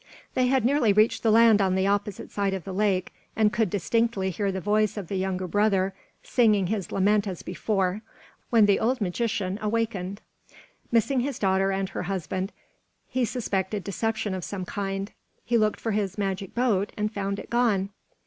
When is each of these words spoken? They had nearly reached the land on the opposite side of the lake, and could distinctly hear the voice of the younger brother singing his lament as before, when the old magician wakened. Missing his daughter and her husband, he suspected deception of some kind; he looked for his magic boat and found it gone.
They 0.33 0.47
had 0.47 0.65
nearly 0.65 0.91
reached 0.93 1.21
the 1.21 1.29
land 1.29 1.61
on 1.61 1.75
the 1.75 1.85
opposite 1.85 2.31
side 2.31 2.55
of 2.55 2.63
the 2.63 2.73
lake, 2.73 3.13
and 3.35 3.53
could 3.53 3.69
distinctly 3.69 4.31
hear 4.31 4.51
the 4.51 4.59
voice 4.59 4.97
of 4.97 5.09
the 5.09 5.15
younger 5.15 5.47
brother 5.47 5.93
singing 6.23 6.65
his 6.65 6.91
lament 6.91 7.27
as 7.27 7.43
before, 7.43 8.01
when 8.49 8.65
the 8.65 8.79
old 8.79 8.99
magician 8.99 9.59
wakened. 9.61 10.19
Missing 10.91 11.19
his 11.19 11.37
daughter 11.37 11.69
and 11.71 11.89
her 11.89 12.01
husband, 12.09 12.51
he 13.09 13.23
suspected 13.25 13.83
deception 13.83 14.33
of 14.33 14.43
some 14.43 14.65
kind; 14.65 15.11
he 15.45 15.55
looked 15.55 15.79
for 15.79 15.91
his 15.91 16.17
magic 16.17 16.55
boat 16.55 16.91
and 16.97 17.13
found 17.13 17.37
it 17.37 17.51
gone. 17.51 17.91